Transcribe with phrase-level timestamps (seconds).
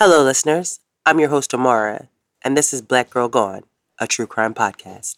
[0.00, 0.80] Hello, listeners.
[1.04, 2.08] I'm your host, Amara,
[2.42, 3.64] and this is Black Girl Gone,
[4.00, 5.16] a true crime podcast.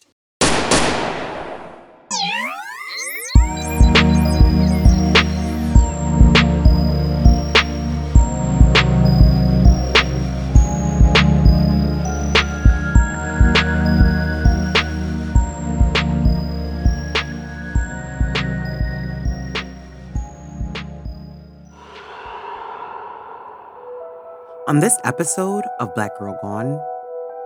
[24.65, 26.79] On this episode of Black Girl Gone,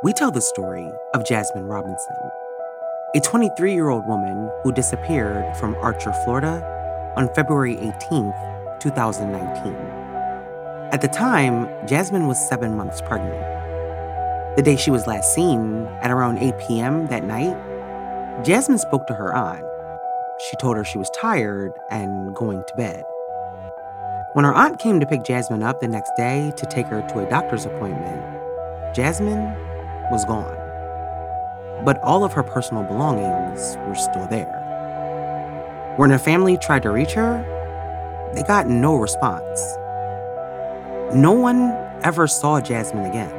[0.04, 2.16] we tell the story of Jasmine Robinson,
[3.16, 6.62] a 23 year old woman who disappeared from Archer, Florida
[7.18, 8.32] on February 18,
[8.80, 9.74] 2019.
[10.92, 14.56] At the time, Jasmine was seven months pregnant.
[14.56, 17.08] The day she was last seen, at around 8 p.m.
[17.08, 17.58] that night,
[18.46, 19.66] Jasmine spoke to her aunt.
[20.52, 23.04] She told her she was tired and going to bed.
[24.38, 27.26] When her aunt came to pick Jasmine up the next day to take her to
[27.26, 28.22] a doctor's appointment,
[28.94, 29.52] Jasmine
[30.12, 30.56] was gone.
[31.84, 35.96] But all of her personal belongings were still there.
[35.98, 37.44] When her family tried to reach her,
[38.36, 39.60] they got no response.
[41.16, 41.72] No one
[42.04, 43.34] ever saw Jasmine again.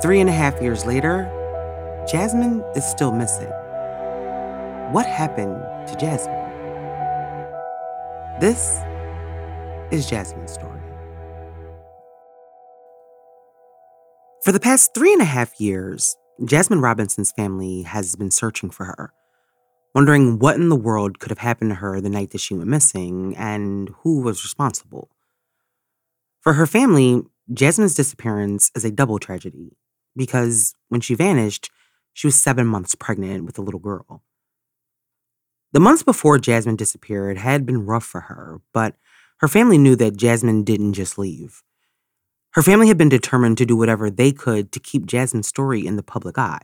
[0.00, 1.28] Three and a half years later,
[2.10, 3.50] Jasmine is still missing.
[4.90, 6.48] What happened to Jasmine?
[8.40, 8.80] This
[9.90, 10.80] is Jasmine's story.
[14.42, 18.86] For the past three and a half years, Jasmine Robinson's family has been searching for
[18.86, 19.12] her,
[19.94, 22.68] wondering what in the world could have happened to her the night that she went
[22.68, 25.10] missing and who was responsible.
[26.40, 27.22] For her family,
[27.52, 29.76] Jasmine's disappearance is a double tragedy
[30.16, 31.70] because when she vanished,
[32.14, 34.22] she was seven months pregnant with a little girl.
[35.72, 38.96] The months before Jasmine disappeared had been rough for her, but
[39.40, 41.62] her family knew that Jasmine didn't just leave.
[42.52, 45.96] Her family had been determined to do whatever they could to keep Jasmine's story in
[45.96, 46.62] the public eye.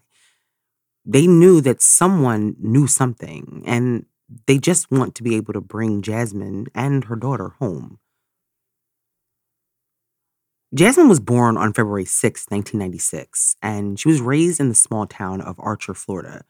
[1.05, 4.07] They knew that someone knew something, and
[4.47, 7.99] they just want to be able to bring Jasmine and her daughter home.
[10.75, 15.41] Jasmine was born on February 6, 1996, and she was raised in the small town
[15.41, 16.45] of Archer, Florida.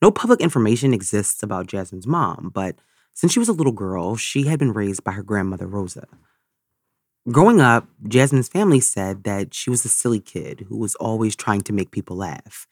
[0.00, 2.76] No public information exists about Jasmine's mom, but
[3.14, 6.06] since she was a little girl, she had been raised by her grandmother, Rosa.
[7.30, 11.62] Growing up, Jasmine's family said that she was a silly kid who was always trying
[11.62, 12.66] to make people laugh.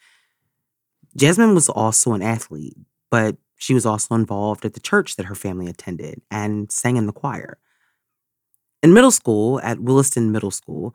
[1.17, 2.77] Jasmine was also an athlete,
[3.11, 7.07] but she was also involved at the church that her family attended and sang in
[7.07, 7.59] the choir.
[8.83, 10.95] In middle school, at Williston Middle School,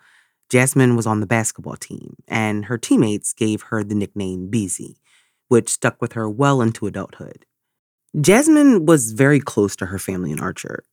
[0.49, 4.97] Jasmine was on the basketball team, and her teammates gave her the nickname Beezy,
[5.47, 7.45] which stuck with her well into adulthood.
[8.19, 10.83] Jasmine was very close to her family in Archer.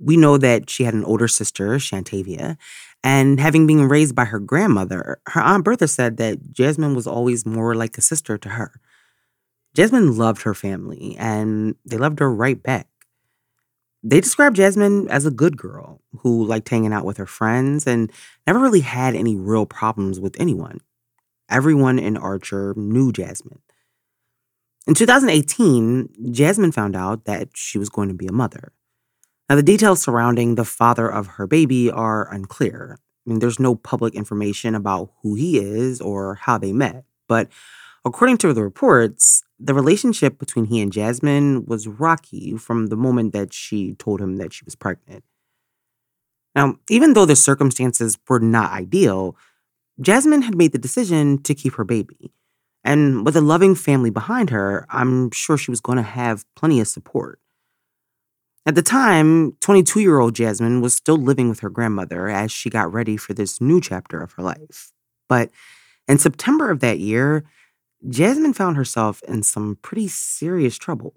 [0.00, 2.56] We know that she had an older sister, Shantavia,
[3.04, 7.46] and having been raised by her grandmother, her Aunt Bertha said that Jasmine was always
[7.46, 8.80] more like a sister to her.
[9.74, 12.88] Jasmine loved her family, and they loved her right back.
[14.02, 18.10] They described Jasmine as a good girl who liked hanging out with her friends and
[18.46, 20.80] never really had any real problems with anyone.
[21.48, 23.60] Everyone in Archer knew Jasmine.
[24.86, 28.72] In 2018, Jasmine found out that she was going to be a mother.
[29.48, 32.98] Now, the details surrounding the father of her baby are unclear.
[33.24, 37.04] I mean, there's no public information about who he is or how they met.
[37.28, 37.48] But
[38.04, 43.32] according to the reports, the relationship between he and Jasmine was rocky from the moment
[43.34, 45.22] that she told him that she was pregnant.
[46.56, 49.36] Now, even though the circumstances were not ideal,
[50.00, 52.32] Jasmine had made the decision to keep her baby.
[52.84, 56.80] And with a loving family behind her, I'm sure she was going to have plenty
[56.80, 57.38] of support.
[58.64, 62.70] At the time, 22 year old Jasmine was still living with her grandmother as she
[62.70, 64.92] got ready for this new chapter of her life.
[65.28, 65.50] But
[66.06, 67.44] in September of that year,
[68.08, 71.14] Jasmine found herself in some pretty serious trouble.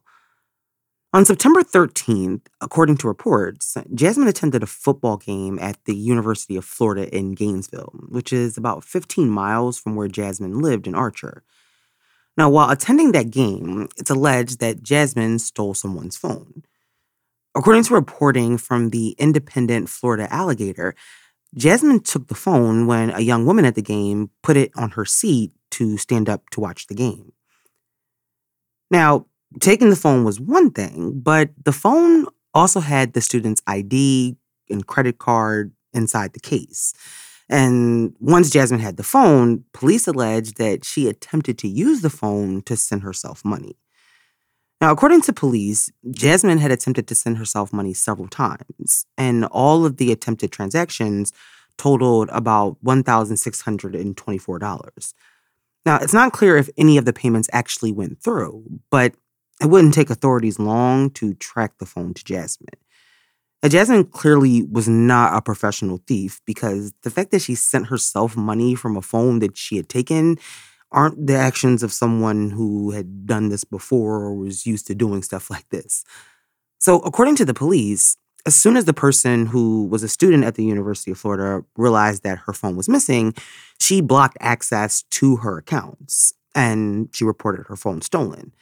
[1.13, 6.65] On September 13th, according to reports, Jasmine attended a football game at the University of
[6.65, 11.43] Florida in Gainesville, which is about 15 miles from where Jasmine lived in Archer.
[12.37, 16.63] Now, while attending that game, it's alleged that Jasmine stole someone's phone.
[17.55, 20.93] According to reporting from the independent Florida Alligator,
[21.55, 25.05] Jasmine took the phone when a young woman at the game put it on her
[25.05, 27.31] seat to stand up to watch the game.
[28.91, 29.27] Now,
[29.61, 34.35] taking the phone was one thing, but the phone also had the student's ID
[34.69, 36.93] and credit card inside the case.
[37.49, 42.63] And once Jasmine had the phone, police alleged that she attempted to use the phone
[42.63, 43.77] to send herself money.
[44.81, 49.85] Now, according to police, Jasmine had attempted to send herself money several times, and all
[49.85, 51.31] of the attempted transactions
[51.77, 55.13] totaled about $1,624.
[55.85, 59.13] Now, it's not clear if any of the payments actually went through, but
[59.61, 62.79] it wouldn't take authorities long to track the phone to Jasmine.
[63.65, 68.37] Now, Jasmine clearly was not a professional thief because the fact that she sent herself
[68.37, 70.37] money from a phone that she had taken
[70.91, 75.23] aren't the actions of someone who had done this before or was used to doing
[75.23, 76.03] stuff like this.
[76.77, 80.53] So, according to the police, as soon as the person who was a student at
[80.53, 83.33] the University of Florida realized that her phone was missing,
[83.81, 88.53] she blocked access to her accounts and she reported her phone stolen.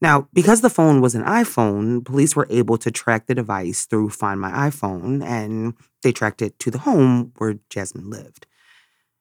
[0.00, 4.10] Now, because the phone was an iPhone, police were able to track the device through
[4.10, 8.46] Find My iPhone and they tracked it to the home where Jasmine lived.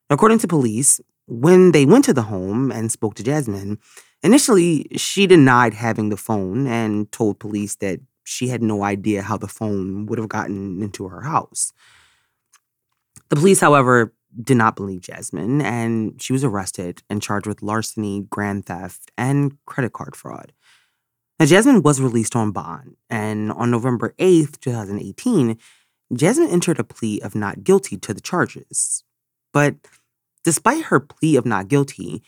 [0.10, 3.80] According to police, when they went to the home and spoke to Jasmine,
[4.22, 9.38] initially she denied having the phone and told police that she had no idea how
[9.38, 11.72] the phone would have gotten into her house.
[13.30, 18.25] The police, however, did not believe Jasmine, and she was arrested and charged with larceny,
[18.30, 20.52] grand theft, and credit card fraud.
[21.40, 25.58] Now, Jasmine was released on bond, and on November 8th, 2018,
[26.14, 29.04] Jasmine entered a plea of not guilty to the charges.
[29.52, 29.76] But
[30.44, 32.24] despite her plea of not guilty,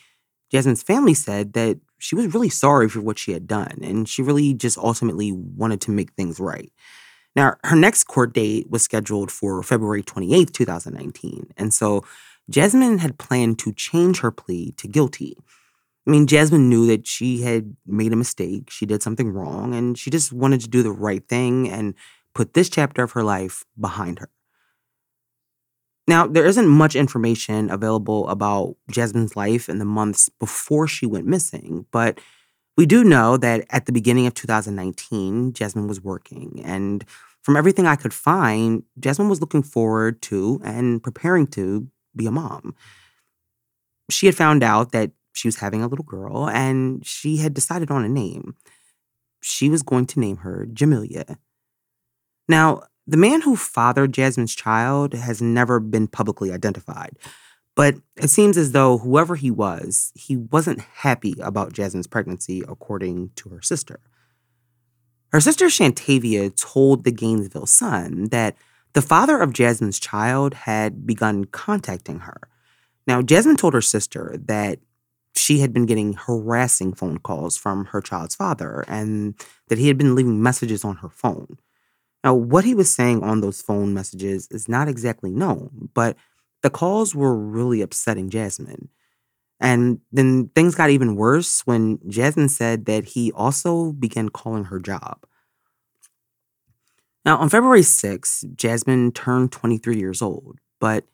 [0.51, 4.21] Jasmine's family said that she was really sorry for what she had done, and she
[4.21, 6.71] really just ultimately wanted to make things right.
[7.35, 11.53] Now, her next court date was scheduled for February 28th, 2019.
[11.57, 12.03] And so
[12.49, 15.37] Jasmine had planned to change her plea to guilty.
[16.07, 19.97] I mean, Jasmine knew that she had made a mistake, she did something wrong, and
[19.97, 21.95] she just wanted to do the right thing and
[22.33, 24.29] put this chapter of her life behind her.
[26.07, 31.25] Now, there isn't much information available about Jasmine's life in the months before she went
[31.25, 32.19] missing, but
[32.77, 36.61] we do know that at the beginning of 2019, Jasmine was working.
[36.63, 37.03] And
[37.41, 42.31] from everything I could find, Jasmine was looking forward to and preparing to be a
[42.31, 42.75] mom.
[44.11, 47.91] She had found out that she was having a little girl and she had decided
[47.91, 48.55] on a name.
[49.41, 51.37] She was going to name her Jamelia.
[52.47, 57.17] Now, the man who fathered Jasmine's child has never been publicly identified,
[57.75, 63.31] but it seems as though whoever he was, he wasn't happy about Jasmine's pregnancy, according
[63.35, 63.99] to her sister.
[65.31, 68.55] Her sister Shantavia told the Gainesville Sun that
[68.93, 72.39] the father of Jasmine's child had begun contacting her.
[73.05, 74.79] Now, Jasmine told her sister that
[75.37, 79.35] she had been getting harassing phone calls from her child's father and
[79.67, 81.57] that he had been leaving messages on her phone.
[82.23, 86.17] Now, what he was saying on those phone messages is not exactly known, but
[86.63, 88.89] the calls were really upsetting Jasmine.
[89.59, 94.79] And then things got even worse when Jasmine said that he also began calling her
[94.79, 95.25] job.
[97.23, 101.05] Now, on February 6th, Jasmine turned 23 years old, but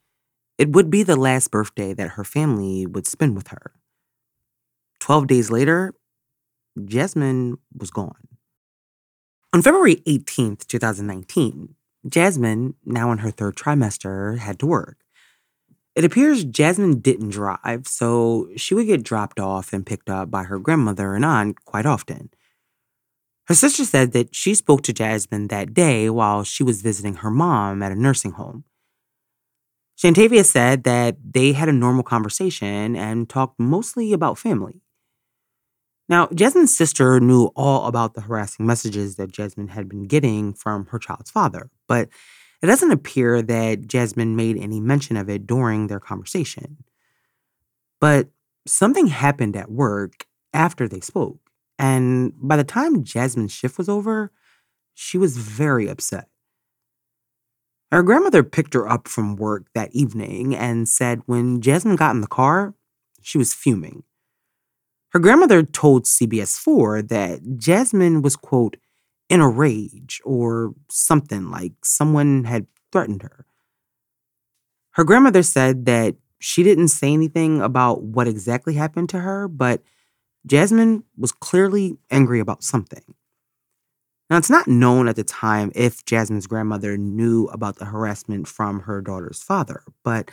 [0.58, 3.74] it would be the last birthday that her family would spend with her.
[5.12, 5.94] 12 days later,
[6.86, 8.30] Jasmine was gone.
[9.52, 11.76] On February 18th, 2019,
[12.08, 15.00] Jasmine, now in her third trimester, had to work.
[15.96, 20.44] It appears Jasmine didn't drive, so she would get dropped off and picked up by
[20.44, 22.30] her grandmother and aunt quite often.
[23.48, 27.30] Her sister said that she spoke to Jasmine that day while she was visiting her
[27.30, 28.64] mom at a nursing home.
[30.02, 34.81] Shantavia said that they had a normal conversation and talked mostly about family.
[36.12, 40.88] Now, Jasmine's sister knew all about the harassing messages that Jasmine had been getting from
[40.88, 42.10] her child's father, but
[42.62, 46.84] it doesn't appear that Jasmine made any mention of it during their conversation.
[48.02, 48.28] But
[48.68, 51.40] something happened at work after they spoke,
[51.80, 54.34] and by the time Jasmine's shift was over,
[54.94, 56.28] she was very upset.
[57.90, 62.20] Her grandmother picked her up from work that evening and said when Jasmine got in
[62.20, 62.74] the car,
[63.22, 64.04] she was fuming.
[65.12, 68.78] Her grandmother told CBS 4 that Jasmine was, quote,
[69.30, 73.46] in a rage or something like someone had threatened her.
[74.92, 79.84] Her grandmother said that she didn't say anything about what exactly happened to her, but
[80.46, 83.04] Jasmine was clearly angry about something.
[84.30, 88.82] Now, it's not known at the time if Jasmine's grandmother knew about the harassment from
[88.82, 90.32] her daughter's father, but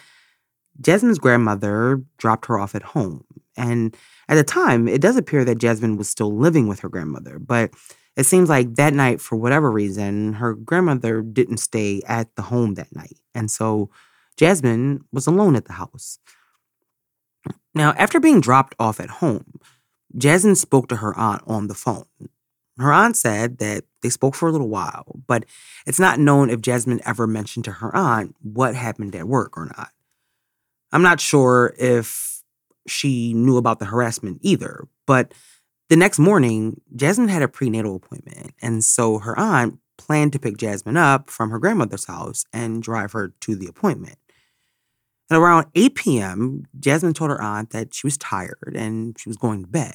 [0.81, 3.25] Jasmine's grandmother dropped her off at home.
[3.57, 3.97] And
[4.29, 7.71] at the time, it does appear that Jasmine was still living with her grandmother, but
[8.17, 12.75] it seems like that night, for whatever reason, her grandmother didn't stay at the home
[12.75, 13.17] that night.
[13.35, 13.91] And so
[14.37, 16.19] Jasmine was alone at the house.
[17.75, 19.61] Now, after being dropped off at home,
[20.17, 22.07] Jasmine spoke to her aunt on the phone.
[22.79, 25.45] Her aunt said that they spoke for a little while, but
[25.87, 29.67] it's not known if Jasmine ever mentioned to her aunt what happened at work or
[29.67, 29.91] not.
[30.93, 32.43] I'm not sure if
[32.87, 35.35] she knew about the harassment either, but
[35.89, 40.57] the next morning, Jasmine had a prenatal appointment, and so her aunt planned to pick
[40.57, 44.17] Jasmine up from her grandmother's house and drive her to the appointment.
[45.31, 49.37] At around 8 p.m., Jasmine told her aunt that she was tired and she was
[49.37, 49.95] going to bed.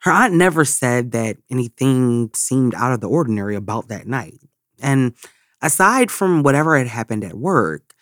[0.00, 4.38] Her aunt never said that anything seemed out of the ordinary about that night.
[4.80, 5.14] And
[5.60, 7.94] aside from whatever had happened at work,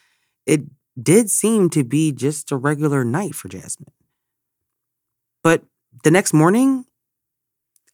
[0.47, 0.63] it
[1.01, 3.93] did seem to be just a regular night for Jasmine.
[5.43, 5.63] But
[6.03, 6.85] the next morning,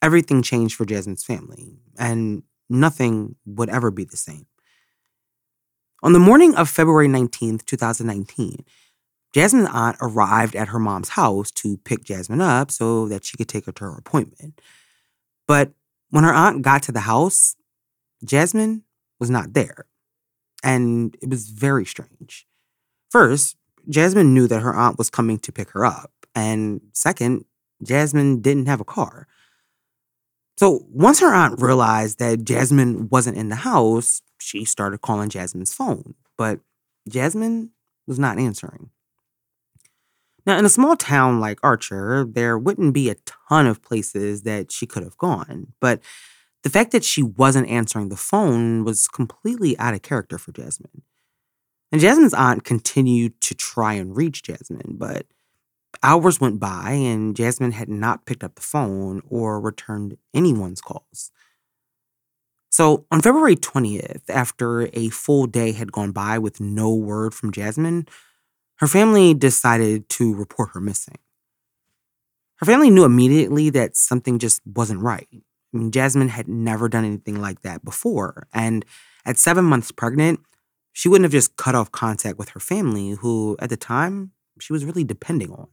[0.03, 4.47] everything changed for Jasmine's family, and nothing would ever be the same.
[6.03, 8.65] On the morning of February 19th, 2019,
[9.33, 13.49] Jasmine's aunt arrived at her mom's house to pick Jasmine up so that she could
[13.49, 14.61] take her to her appointment.
[15.47, 15.73] But
[16.11, 17.57] when her aunt got to the house,
[18.25, 18.85] Jasmine
[19.19, 19.87] was not there.
[20.63, 22.47] And it was very strange.
[23.11, 23.57] First,
[23.89, 26.13] Jasmine knew that her aunt was coming to pick her up.
[26.35, 27.45] And second,
[27.83, 29.27] Jasmine didn't have a car.
[30.57, 35.75] So once her aunt realized that Jasmine wasn't in the house, she started calling Jasmine's
[35.75, 36.15] phone.
[36.37, 36.61] But
[37.09, 37.71] Jasmine
[38.07, 38.91] was not answering.
[40.47, 43.17] Now, in a small town like Archer, there wouldn't be a
[43.49, 45.73] ton of places that she could have gone.
[45.81, 46.01] But
[46.63, 51.03] the fact that she wasn't answering the phone was completely out of character for Jasmine.
[51.93, 55.27] And Jasmine's aunt continued to try and reach Jasmine, but
[56.03, 61.33] hours went by and Jasmine had not picked up the phone or returned anyone's calls.
[62.71, 67.51] So on February 20th, after a full day had gone by with no word from
[67.51, 68.07] Jasmine,
[68.77, 71.19] her family decided to report her missing.
[72.57, 75.29] Her family knew immediately that something just wasn't right.
[75.33, 78.47] I mean, Jasmine had never done anything like that before.
[78.53, 78.85] And
[79.27, 80.41] at seven months pregnant,
[80.93, 84.73] she wouldn't have just cut off contact with her family, who at the time she
[84.73, 85.69] was really depending on.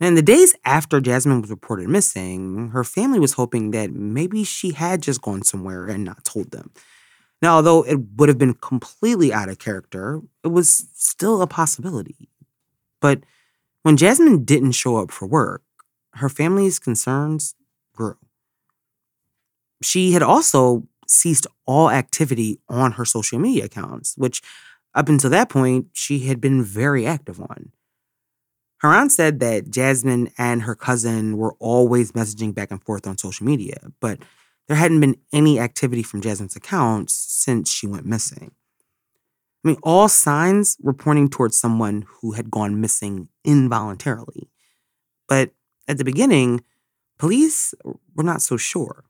[0.00, 4.42] And in the days after Jasmine was reported missing, her family was hoping that maybe
[4.42, 6.72] she had just gone somewhere and not told them.
[7.40, 12.28] Now, although it would have been completely out of character, it was still a possibility.
[13.00, 13.22] But
[13.82, 15.62] when Jasmine didn't show up for work,
[16.14, 17.54] her family's concerns
[17.94, 18.16] grew.
[19.82, 24.42] She had also ceased all activity on her social media accounts, which
[24.94, 27.72] up until that point, she had been very active on.
[28.78, 33.16] Her aunt said that Jasmine and her cousin were always messaging back and forth on
[33.16, 34.18] social media, but
[34.66, 38.52] there hadn't been any activity from Jasmine's accounts since she went missing.
[39.64, 44.50] I mean, all signs were pointing towards someone who had gone missing involuntarily.
[45.28, 45.50] But
[45.86, 46.64] at the beginning,
[47.18, 47.74] police
[48.14, 49.04] were not so sure.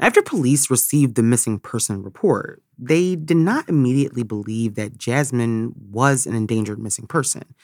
[0.00, 6.26] After police received the missing person report, they did not immediately believe that Jasmine was
[6.26, 7.54] an endangered missing person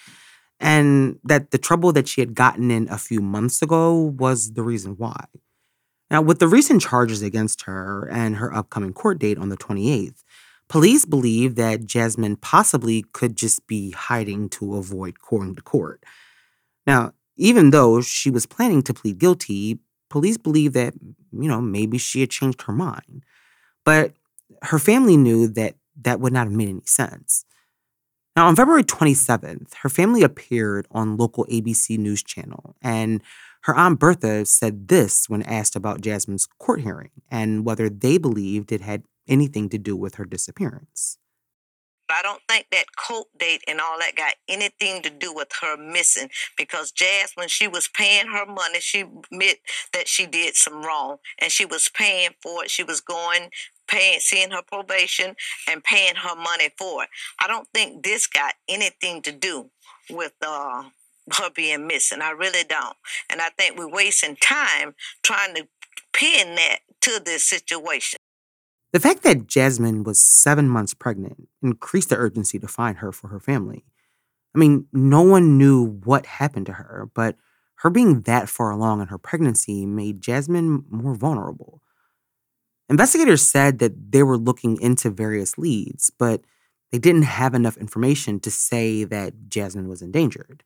[0.61, 4.63] and that the trouble that she had gotten in a few months ago was the
[4.63, 5.25] reason why.
[6.11, 10.23] Now, with the recent charges against her and her upcoming court date on the 28th,
[10.69, 16.05] police believe that Jasmine possibly could just be hiding to avoid going to court.
[16.87, 20.95] Now, even though she was planning to plead guilty, police believe that,
[21.43, 23.25] you know, maybe she had changed her mind.
[23.85, 24.13] But
[24.63, 27.45] her family knew that that would not have made any sense.
[28.35, 33.23] Now, on February 27th, her family appeared on local ABC News channel, and
[33.63, 38.73] her Aunt Bertha said this when asked about Jasmine's court hearing and whether they believed
[38.73, 41.19] it had anything to do with her disappearance.
[42.11, 45.77] I don't think that court date and all that got anything to do with her
[45.77, 49.59] missing because Jazz, when she was paying her money, she admit
[49.93, 52.71] that she did some wrong and she was paying for it.
[52.71, 53.51] She was going,
[53.89, 55.37] paying, seeing her probation
[55.69, 57.09] and paying her money for it.
[57.41, 59.71] I don't think this got anything to do
[60.11, 60.85] with uh,
[61.39, 62.21] her being missing.
[62.23, 62.97] I really don't.
[63.31, 65.67] And I think we're wasting time trying to
[66.13, 68.19] pin that to this situation.
[68.93, 73.29] The fact that Jasmine was seven months pregnant increased the urgency to find her for
[73.29, 73.85] her family.
[74.55, 77.37] I mean, no one knew what happened to her, but
[77.81, 81.83] her being that far along in her pregnancy made Jasmine more vulnerable.
[82.89, 86.43] Investigators said that they were looking into various leads, but
[86.91, 90.63] they didn't have enough information to say that Jasmine was endangered.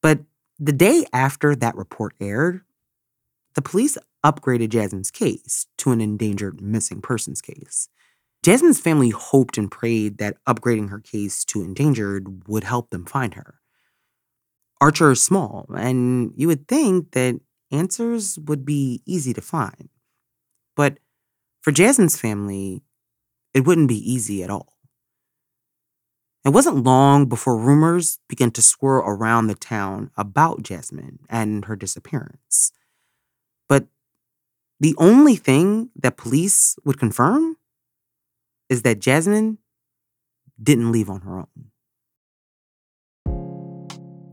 [0.00, 0.20] But
[0.58, 2.62] the day after that report aired,
[3.54, 7.88] the police upgraded Jasmine's case to an endangered missing persons case.
[8.42, 13.34] Jasmine's family hoped and prayed that upgrading her case to endangered would help them find
[13.34, 13.60] her.
[14.80, 17.40] Archer is small, and you would think that
[17.70, 19.88] answers would be easy to find.
[20.76, 20.98] But
[21.62, 22.82] for Jasmine's family,
[23.54, 24.74] it wouldn't be easy at all.
[26.44, 31.76] It wasn't long before rumors began to swirl around the town about Jasmine and her
[31.76, 32.72] disappearance.
[34.80, 37.56] The only thing that police would confirm
[38.68, 39.58] is that Jasmine
[40.62, 41.70] didn't leave on her own.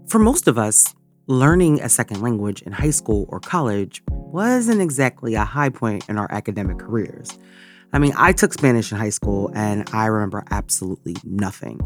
[0.07, 0.93] For most of us,
[1.27, 6.17] learning a second language in high school or college wasn't exactly a high point in
[6.17, 7.37] our academic careers.
[7.93, 11.79] I mean, I took Spanish in high school and I remember absolutely nothing.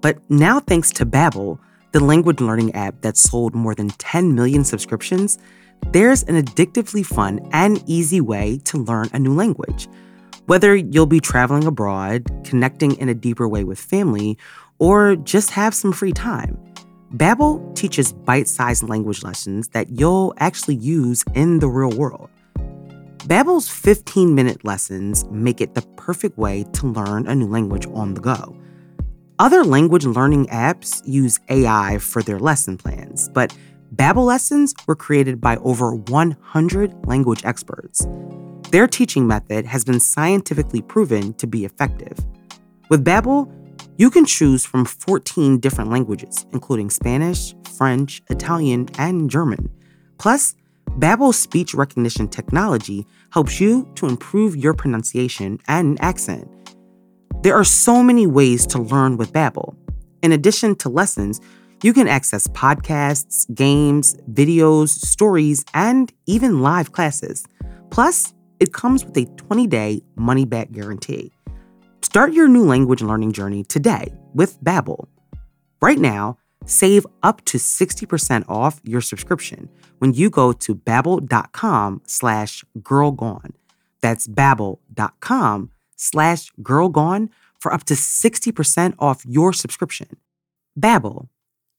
[0.00, 1.58] But now, thanks to Babbel,
[1.92, 5.38] the language learning app that sold more than 10 million subscriptions,
[5.88, 9.88] there's an addictively fun and easy way to learn a new language.
[10.46, 14.38] Whether you'll be traveling abroad, connecting in a deeper way with family,
[14.78, 16.58] or just have some free time,
[17.14, 22.30] Babbel teaches bite-sized language lessons that you'll actually use in the real world.
[23.26, 28.20] Babbel's 15-minute lessons make it the perfect way to learn a new language on the
[28.20, 28.56] go.
[29.38, 33.56] Other language learning apps use AI for their lesson plans, but
[33.94, 38.06] Babbel lessons were created by over 100 language experts.
[38.70, 42.16] Their teaching method has been scientifically proven to be effective.
[42.88, 43.52] With Babbel,
[43.96, 49.68] you can choose from 14 different languages, including Spanish, French, Italian, and German.
[50.18, 50.54] Plus,
[50.98, 56.48] Babbel's speech recognition technology helps you to improve your pronunciation and accent.
[57.42, 59.74] There are so many ways to learn with Babbel.
[60.22, 61.40] In addition to lessons,
[61.82, 67.46] you can access podcasts, games, videos, stories, and even live classes.
[67.90, 71.32] Plus, it comes with a 20-day money-back guarantee.
[72.02, 75.06] Start your new language learning journey today with Babbel.
[75.80, 82.64] Right now, save up to 60% off your subscription when you go to babbel.com slash
[82.78, 83.52] girlgone.
[84.00, 90.08] That's babbel.com slash girlgone for up to 60% off your subscription.
[90.78, 91.28] Babbel,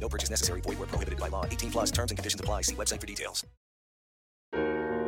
[0.00, 0.60] No purchase necessary.
[0.62, 1.44] Void where prohibited by law.
[1.44, 2.62] 18 plus terms and conditions apply.
[2.62, 3.44] See website for details.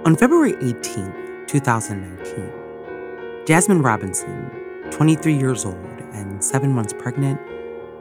[0.04, 4.50] On February 18, 2019, Jasmine Robinson,
[4.90, 5.76] 23 years old
[6.12, 7.40] and seven months pregnant,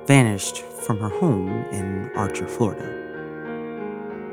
[0.08, 2.88] vanished from her home in Archer, Florida.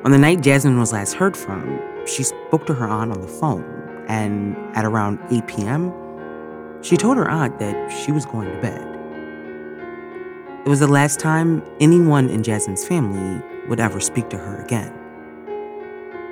[0.04, 3.28] On the night Jasmine was last heard from, she spoke to her aunt on the
[3.28, 3.64] phone,
[4.08, 5.92] and at around 8 p.m.,
[6.82, 8.97] she told her aunt that she was going to bed.
[10.64, 14.92] It was the last time anyone in Jasmine's family would ever speak to her again.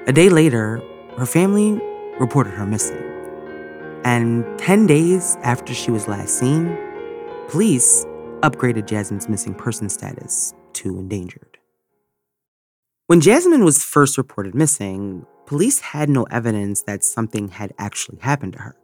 [0.08, 0.82] A day later,
[1.16, 1.80] her family
[2.18, 3.02] reported her missing.
[4.04, 6.76] And 10 days after she was last seen,
[7.48, 8.04] police
[8.42, 11.58] upgraded Jasmine's missing person status to endangered.
[13.06, 18.54] When Jasmine was first reported missing, police had no evidence that something had actually happened
[18.54, 18.76] to her.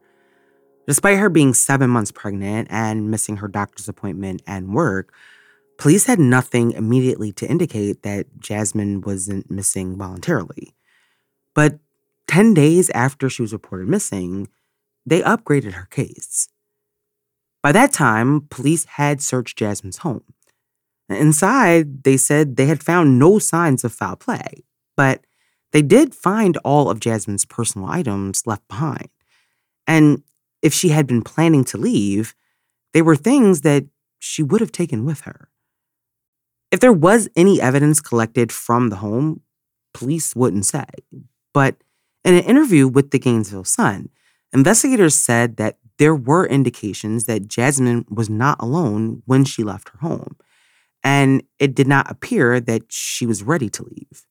[0.86, 5.12] Despite her being seven months pregnant and missing her doctor's appointment and work,
[5.78, 10.74] police had nothing immediately to indicate that Jasmine wasn't missing voluntarily.
[11.54, 11.78] But
[12.28, 14.48] 10 days after she was reported missing,
[15.06, 16.48] they upgraded her case.
[17.62, 20.24] By that time, police had searched Jasmine's home.
[21.08, 24.64] Inside, they said they had found no signs of foul play,
[24.96, 25.24] but
[25.72, 29.08] they did find all of Jasmine's personal items left behind.
[29.86, 30.22] And
[30.62, 32.34] if she had been planning to leave,
[32.94, 33.84] they were things that
[34.18, 35.48] she would have taken with her.
[36.70, 39.42] If there was any evidence collected from the home,
[39.92, 40.86] police wouldn't say.
[41.52, 41.76] But
[42.24, 44.08] in an interview with the Gainesville Sun,
[44.52, 49.98] investigators said that there were indications that Jasmine was not alone when she left her
[49.98, 50.36] home,
[51.04, 54.24] and it did not appear that she was ready to leave.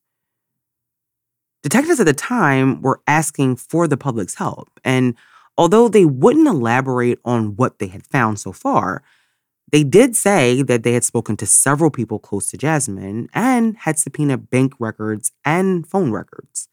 [1.62, 5.14] Detectives at the time were asking for the public's help, and
[5.56, 9.02] although they wouldn't elaborate on what they had found so far,
[9.70, 13.98] they did say that they had spoken to several people close to Jasmine and had
[13.98, 16.68] subpoenaed bank records and phone records.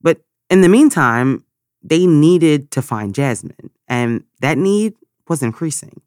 [0.00, 1.44] But in the meantime,
[1.82, 4.94] they needed to find Jasmine, and that need
[5.28, 6.00] was increasing.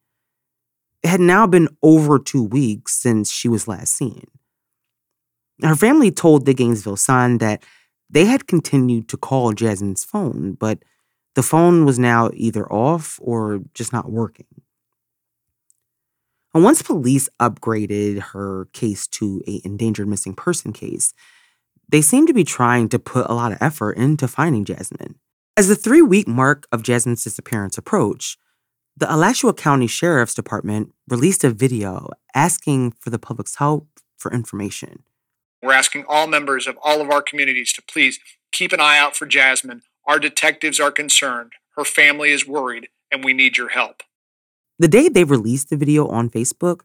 [1.04, 4.28] It had now been over two weeks since she was last seen.
[5.62, 7.63] Her family told the Gainesville Sun that
[8.10, 10.80] they had continued to call Jasmine's phone, but
[11.36, 14.48] the phone was now either off or just not working.
[16.54, 21.13] And once police upgraded her case to a endangered missing person case,
[21.89, 25.15] they seemed to be trying to put a lot of effort into finding Jasmine.
[25.58, 28.39] As the three week mark of Jasmine's disappearance approached,
[28.98, 35.04] the Alachua County Sheriff's Department released a video asking for the public's help for information.
[35.62, 38.19] We're asking all members of all of our communities to please
[38.54, 39.82] keep an eye out for Jasmine.
[40.08, 41.54] Our detectives are concerned.
[41.76, 44.04] Her family is worried, and we need your help.
[44.78, 46.82] The day they released the video on Facebook,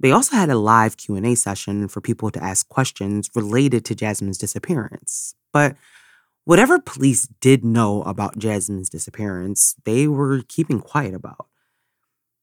[0.00, 4.38] they also had a live Q&A session for people to ask questions related to Jasmine's
[4.38, 5.34] disappearance.
[5.52, 5.76] But
[6.44, 11.46] whatever police did know about Jasmine's disappearance, they were keeping quiet about.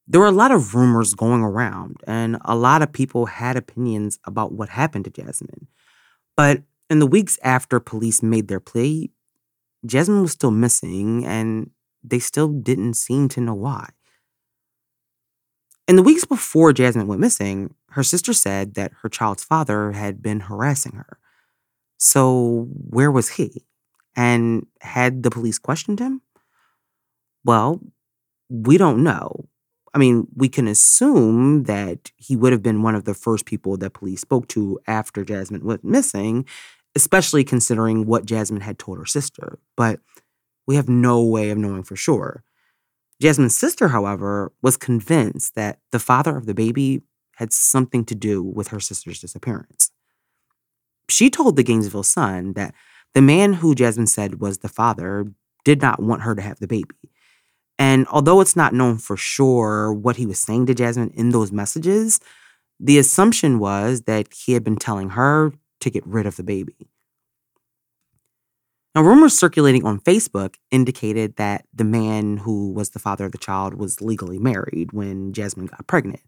[0.07, 4.19] There were a lot of rumors going around, and a lot of people had opinions
[4.25, 5.67] about what happened to Jasmine.
[6.35, 9.11] But in the weeks after police made their plea,
[9.85, 11.71] Jasmine was still missing, and
[12.03, 13.89] they still didn't seem to know why.
[15.87, 20.21] In the weeks before Jasmine went missing, her sister said that her child's father had
[20.21, 21.17] been harassing her.
[21.97, 23.65] So, where was he?
[24.15, 26.21] And had the police questioned him?
[27.43, 27.81] Well,
[28.49, 29.47] we don't know.
[29.93, 33.75] I mean, we can assume that he would have been one of the first people
[33.77, 36.45] that police spoke to after Jasmine went missing,
[36.95, 39.59] especially considering what Jasmine had told her sister.
[39.77, 39.99] But
[40.67, 42.43] we have no way of knowing for sure.
[43.21, 47.01] Jasmine's sister, however, was convinced that the father of the baby
[47.35, 49.91] had something to do with her sister's disappearance.
[51.09, 52.73] She told the Gainesville Sun that
[53.13, 55.31] the man who Jasmine said was the father
[55.63, 56.95] did not want her to have the baby.
[57.77, 61.51] And although it's not known for sure what he was saying to Jasmine in those
[61.51, 62.19] messages,
[62.79, 66.75] the assumption was that he had been telling her to get rid of the baby.
[68.93, 73.37] Now, rumors circulating on Facebook indicated that the man who was the father of the
[73.37, 76.21] child was legally married when Jasmine got pregnant.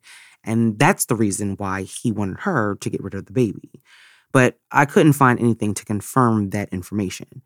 [0.46, 3.82] And that's the reason why he wanted her to get rid of the baby.
[4.32, 7.42] But I couldn't find anything to confirm that information.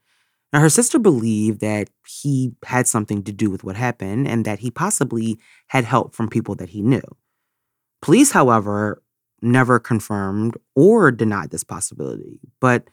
[0.54, 4.60] Now, her sister believed that he had something to do with what happened and that
[4.60, 7.02] he possibly had help from people that he knew.
[8.02, 9.02] Police, however,
[9.41, 12.88] never confirmed or denied this possibility, but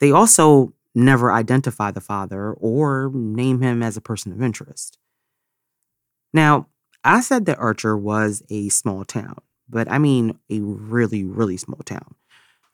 [0.00, 4.98] they also never identify the father or name him as a person of interest.
[6.32, 6.68] Now,
[7.04, 9.36] I said that Archer was a small town,
[9.68, 12.14] but I mean a really, really small town.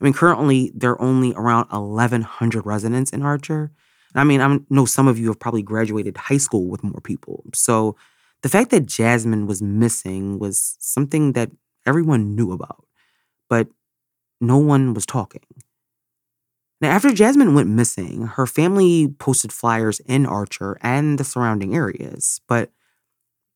[0.01, 3.73] I mean, currently there are only around 1,100 residents in Archer.
[4.15, 7.45] I mean, I know some of you have probably graduated high school with more people.
[7.55, 7.97] So
[8.43, 11.51] the fact that Jasmine was missing was something that
[11.87, 12.85] everyone knew about,
[13.49, 13.69] but
[14.41, 15.43] no one was talking.
[16.81, 22.41] Now, after Jasmine went missing, her family posted flyers in Archer and the surrounding areas,
[22.47, 22.71] but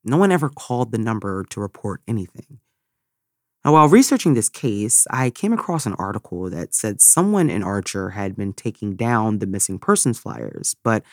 [0.05, 2.59] no one ever called the number to report anything.
[3.65, 8.11] Now, while researching this case, I came across an article that said someone in Archer
[8.11, 11.05] had been taking down the missing persons flyers, but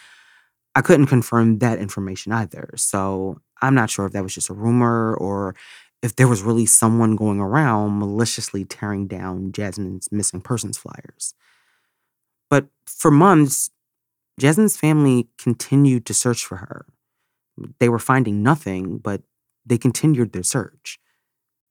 [0.74, 2.72] I couldn't confirm that information either.
[2.76, 5.56] So I'm not sure if that was just a rumor or
[6.01, 11.33] if there was really someone going around maliciously tearing down Jasmine's missing persons flyers.
[12.49, 13.69] But for months,
[14.39, 16.85] Jasmine's family continued to search for her.
[17.79, 19.21] They were finding nothing, but
[19.65, 20.97] they continued their search.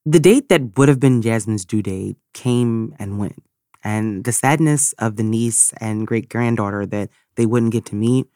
[0.04, 3.42] The date that would have been Jasmine's due date came and went,
[3.82, 8.26] and the sadness of the niece and great granddaughter that they wouldn't get to meet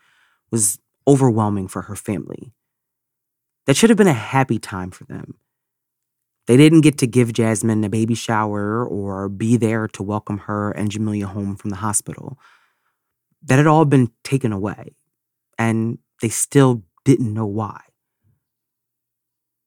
[0.50, 2.52] was overwhelming for her family.
[3.66, 5.35] That should have been a happy time for them.
[6.46, 10.72] They didn't get to give Jasmine a baby shower or be there to welcome her
[10.72, 12.38] and Jamelia home from the hospital.
[13.44, 14.94] That had all been taken away,
[15.59, 17.81] and they still didn't know why.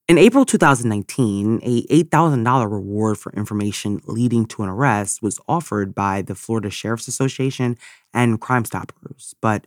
[0.07, 6.21] In April 2019, a $8,000 reward for information leading to an arrest was offered by
[6.21, 7.75] the Florida Sheriff's Association
[8.13, 9.65] and Crime Stoppers, but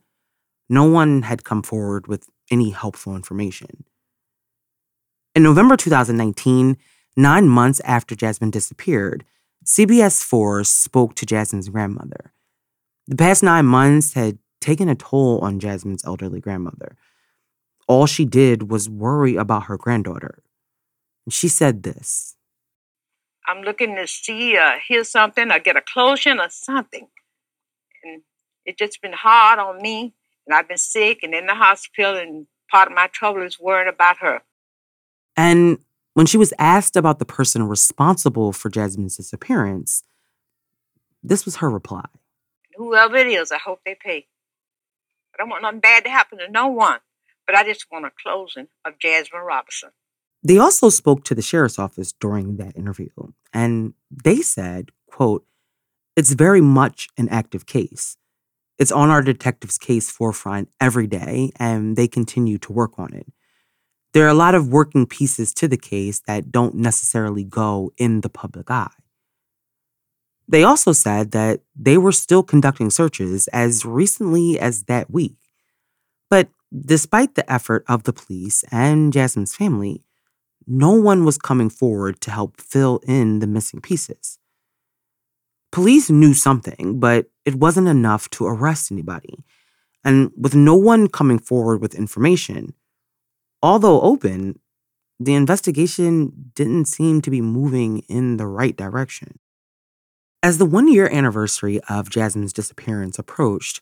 [0.68, 3.84] no one had come forward with any helpful information.
[5.34, 6.76] In November 2019,
[7.18, 9.24] Nine months after Jasmine disappeared,
[9.64, 12.32] CBS 4 spoke to Jasmine's grandmother.
[13.08, 16.96] The past nine months had taken a toll on Jasmine's elderly grandmother.
[17.88, 20.44] All she did was worry about her granddaughter.
[21.26, 22.36] And she said this
[23.48, 27.08] I'm looking to see, uh, hear something, or get a closure or something.
[28.04, 28.22] And
[28.64, 30.14] it's just been hard on me.
[30.46, 33.92] And I've been sick and in the hospital, and part of my trouble is worrying
[33.92, 34.42] about her.
[35.36, 35.78] And
[36.18, 40.02] when she was asked about the person responsible for Jasmine's disappearance,
[41.22, 42.06] this was her reply.
[42.74, 44.26] Whoever it is, I hope they pay.
[45.32, 46.98] I don't want nothing bad to happen to no one,
[47.46, 49.90] but I just want a closing of Jasmine Robinson.
[50.42, 53.10] They also spoke to the sheriff's office during that interview,
[53.52, 55.46] and they said, quote,
[56.16, 58.16] it's very much an active case.
[58.76, 63.28] It's on our detectives' case forefront every day, and they continue to work on it.
[64.14, 68.22] There are a lot of working pieces to the case that don't necessarily go in
[68.22, 68.90] the public eye.
[70.48, 75.36] They also said that they were still conducting searches as recently as that week.
[76.30, 80.04] But despite the effort of the police and Jasmine's family,
[80.66, 84.38] no one was coming forward to help fill in the missing pieces.
[85.70, 89.44] Police knew something, but it wasn't enough to arrest anybody.
[90.02, 92.72] And with no one coming forward with information,
[93.62, 94.58] although open,
[95.20, 99.38] the investigation didn't seem to be moving in the right direction.
[100.42, 103.80] As the one year anniversary of Jasmine's disappearance approached,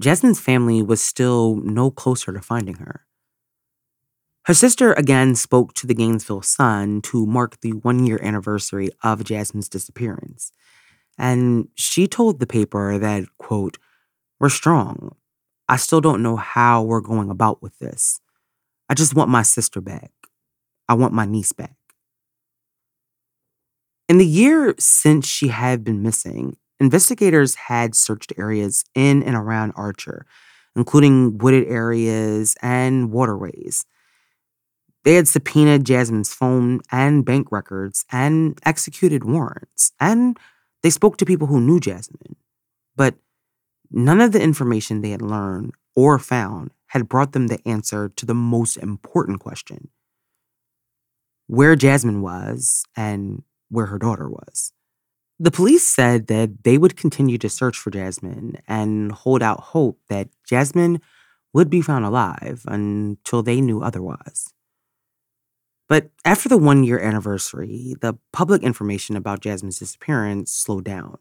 [0.00, 3.06] Jasmine's family was still no closer to finding her.
[4.46, 9.24] Her sister again spoke to the Gainesville Sun to mark the one year anniversary of
[9.24, 10.52] Jasmine's disappearance.
[11.16, 13.78] And she told the paper that, quote,
[14.40, 15.14] we're strong.
[15.68, 18.20] I still don't know how we're going about with this.
[18.92, 20.10] I just want my sister back.
[20.86, 21.78] I want my niece back.
[24.06, 29.72] In the year since she had been missing, investigators had searched areas in and around
[29.76, 30.26] Archer,
[30.76, 33.86] including wooded areas and waterways.
[35.04, 40.38] They had subpoenaed Jasmine's phone and bank records and executed warrants, and
[40.82, 42.36] they spoke to people who knew Jasmine.
[42.94, 43.14] But
[43.90, 48.26] none of the information they had learned or found had brought them the answer to
[48.26, 49.88] the most important question
[51.46, 54.72] where Jasmine was and where her daughter was.
[55.38, 59.98] The police said that they would continue to search for Jasmine and hold out hope
[60.08, 61.00] that Jasmine
[61.52, 64.52] would be found alive until they knew otherwise.
[65.88, 71.18] But after the one year anniversary, the public information about Jasmine's disappearance slowed down.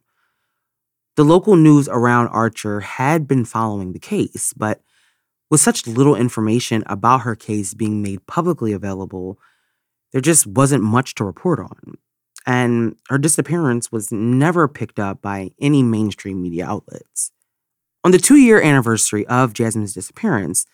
[1.15, 4.82] The local news around Archer had been following the case, but
[5.50, 9.38] with such little information about her case being made publicly available,
[10.13, 11.97] there just wasn't much to report on
[12.45, 17.32] and her disappearance was never picked up by any mainstream media outlets.
[18.04, 20.65] On the two year anniversary of Jasmine's disappearance,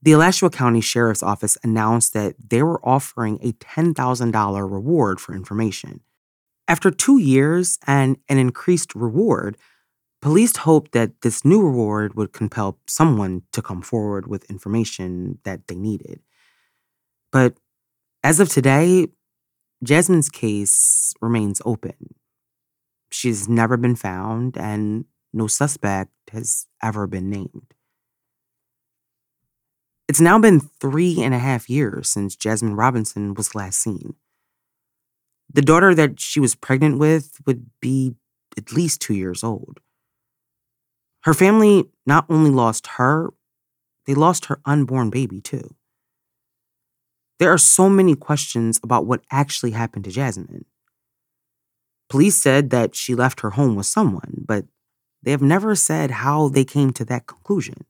[0.00, 6.00] the Alachua County Sheriff's Office announced that they were offering a $10,000 reward for information.
[6.66, 9.56] After two years and an increased reward,
[10.22, 15.66] police hoped that this new reward would compel someone to come forward with information that
[15.66, 16.20] they needed.
[17.32, 17.58] But
[18.22, 19.08] as of today,
[19.82, 22.14] Jasmine's case remains open.
[23.10, 27.74] She's never been found, and no suspect has ever been named.
[30.08, 34.14] It's now been three and a half years since Jasmine Robinson was last seen.
[35.52, 38.14] The daughter that she was pregnant with would be
[38.56, 39.80] at least two years old.
[41.24, 43.32] Her family not only lost her,
[44.06, 45.74] they lost her unborn baby too.
[47.38, 50.64] There are so many questions about what actually happened to Jasmine.
[52.08, 54.66] Police said that she left her home with someone, but
[55.22, 57.84] they have never said how they came to that conclusion.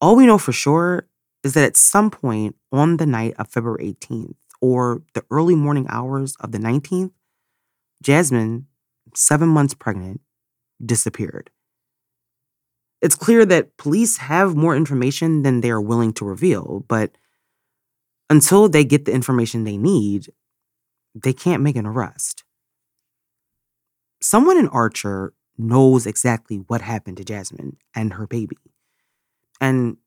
[0.00, 1.08] All we know for sure
[1.42, 5.86] is that at some point on the night of February 18th or the early morning
[5.88, 7.12] hours of the 19th,
[8.02, 8.66] Jasmine,
[9.14, 10.20] seven months pregnant,
[10.84, 11.50] disappeared.
[13.02, 17.16] It's clear that police have more information than they are willing to reveal, but
[18.30, 20.28] until they get the information they need,
[21.14, 22.44] they can't make an arrest.
[24.20, 28.58] Someone in Archer knows exactly what happened to Jasmine and her baby.
[29.60, 29.98] And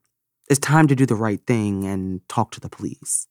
[0.49, 3.27] it's time to do the right thing and talk to the police.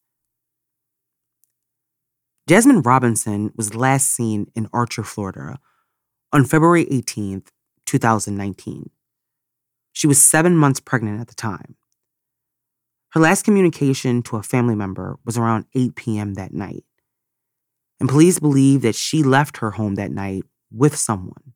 [2.48, 5.58] Jasmine Robinson was last seen in Archer, Florida
[6.32, 7.48] on February 18th,
[7.86, 8.90] 2019.
[9.98, 11.74] She was seven months pregnant at the time.
[13.14, 16.34] Her last communication to a family member was around 8 p.m.
[16.34, 16.84] that night.
[17.98, 21.52] And police believe that she left her home that night with someone.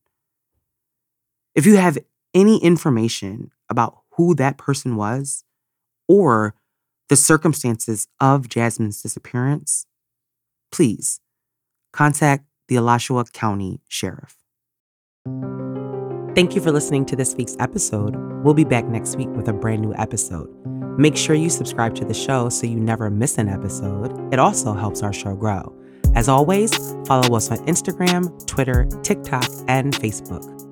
[1.55, 1.98] If you have
[2.35, 5.44] any information about who that person was
[6.09, 6.57] or
[7.09, 9.87] the circumstances of Jasmine's disappearance,
[10.72, 11.20] please
[11.92, 14.35] contact the Alachua County Sheriff.
[16.35, 18.16] Thank you for listening to this week's episode.
[18.42, 20.49] We'll be back next week with a brand new episode.
[20.99, 24.33] Make sure you subscribe to the show so you never miss an episode.
[24.33, 25.77] It also helps our show grow.
[26.14, 26.75] As always,
[27.07, 30.71] follow us on Instagram, Twitter, TikTok, and Facebook.